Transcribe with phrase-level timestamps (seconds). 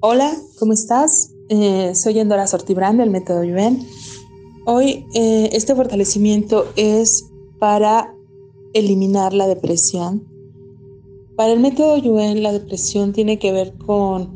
[0.00, 1.32] Hola, ¿cómo estás?
[1.48, 3.86] Eh, soy Endora Sortibrand del método Yuen.
[4.66, 7.24] Hoy eh, este fortalecimiento es
[7.58, 8.14] para
[8.74, 10.26] eliminar la depresión.
[11.36, 14.32] Para el método Yuen la depresión tiene que ver con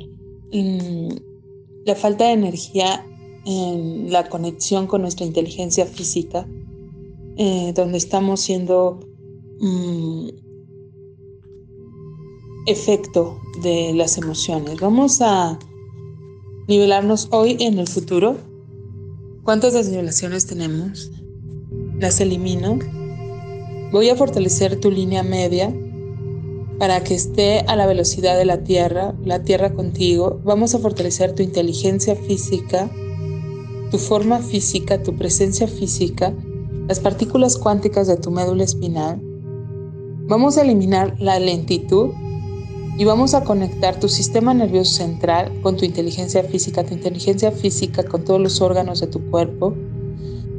[0.53, 1.09] mm,
[1.85, 3.05] la falta de energía
[3.45, 6.49] en la conexión con nuestra inteligencia física,
[7.37, 9.01] eh, donde estamos siendo
[9.61, 10.29] mm,
[12.67, 14.81] efecto de las emociones.
[14.81, 15.59] Vamos a
[16.69, 18.37] nivelarnos hoy en el futuro.
[19.45, 21.11] ¿Cuántas desnivelaciones tenemos?
[21.99, 22.79] Las elimino.
[23.93, 25.75] Voy a fortalecer tu línea media
[26.79, 30.41] para que esté a la velocidad de la Tierra, la Tierra contigo.
[30.45, 32.91] Vamos a fortalecer tu inteligencia física,
[33.91, 36.33] tu forma física, tu presencia física,
[36.89, 39.21] las partículas cuánticas de tu médula espinal.
[40.27, 42.11] Vamos a eliminar la lentitud
[43.01, 48.03] y vamos a conectar tu sistema nervioso central con tu inteligencia física, tu inteligencia física
[48.03, 49.75] con todos los órganos de tu cuerpo.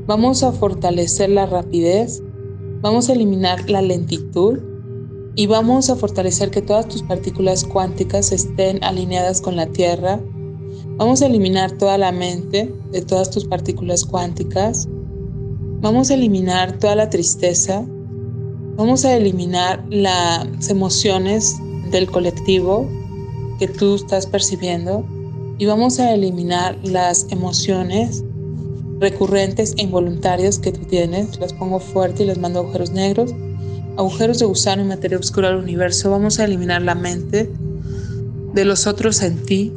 [0.08, 2.24] Vamos a fortalecer la rapidez,
[2.82, 4.58] vamos a eliminar la lentitud
[5.36, 10.20] y vamos a fortalecer que todas tus partículas cuánticas estén alineadas con la Tierra.
[10.98, 14.90] Vamos a eliminar toda la mente de todas tus partículas cuánticas.
[15.82, 17.86] Vamos a eliminar toda la tristeza.
[18.78, 21.56] Vamos a eliminar las emociones
[21.92, 22.88] del colectivo
[23.60, 25.06] que tú estás percibiendo
[25.58, 28.24] y vamos a eliminar las emociones
[29.00, 31.40] recurrentes e involuntarias que tú tienes.
[31.40, 33.36] Las pongo fuerte y les mando agujeros negros,
[33.98, 36.10] agujeros de gusano y materia oscura al universo.
[36.10, 37.52] Vamos a eliminar la mente
[38.54, 39.74] de los otros en ti.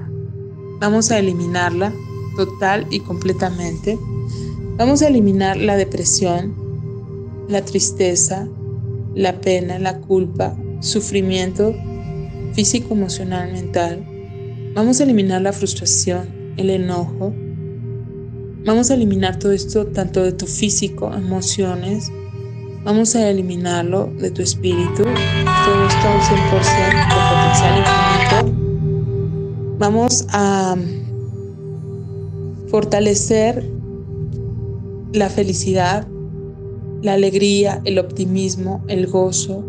[0.81, 1.93] Vamos a eliminarla
[2.37, 3.99] total y completamente.
[4.77, 6.55] Vamos a eliminar la depresión,
[7.49, 8.49] la tristeza,
[9.15, 11.75] la pena, la culpa, sufrimiento
[12.55, 14.05] físico, emocional, mental.
[14.75, 17.35] Vamos a eliminar la frustración, el enojo.
[18.65, 22.11] Vamos a eliminar todo esto tanto de tu físico, emociones.
[22.85, 25.03] Vamos a eliminarlo de tu espíritu.
[25.03, 29.77] Todo esto al 100% con potencial infinito.
[29.79, 30.77] Vamos a
[32.69, 33.69] fortalecer
[35.13, 36.07] la felicidad,
[37.03, 39.65] la alegría, el optimismo, el gozo,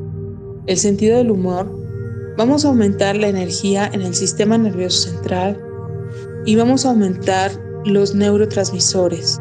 [0.67, 1.84] el sentido del humor
[2.37, 5.57] Vamos a aumentar la energía en el sistema nervioso central
[6.45, 7.49] y vamos a aumentar
[7.85, 9.39] los neurotransmisores,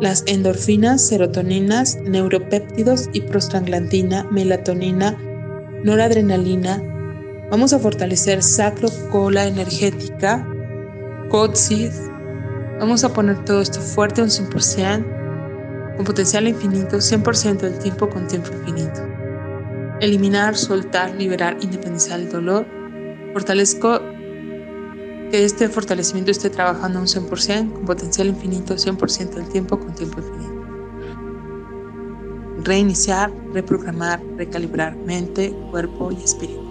[0.00, 5.18] las endorfinas, serotoninas, neuropéptidos y prostaglandina, melatonina,
[5.84, 6.82] noradrenalina.
[7.50, 10.48] Vamos a fortalecer sacro cola energética,
[11.28, 12.08] COTSIS.
[12.78, 18.26] Vamos a poner todo esto fuerte un 100%, con potencial infinito, 100% del tiempo con
[18.28, 19.19] tiempo infinito
[20.00, 22.66] eliminar, soltar, liberar, independizar el dolor.
[23.32, 24.00] Fortalezco
[25.30, 30.20] que este fortalecimiento esté trabajando un 100%, con potencial infinito, 100% del tiempo, con tiempo
[30.20, 30.60] infinito.
[32.64, 36.69] Reiniciar, reprogramar, recalibrar mente, cuerpo y espíritu.